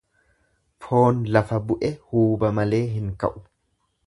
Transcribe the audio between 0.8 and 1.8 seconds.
Foon lafa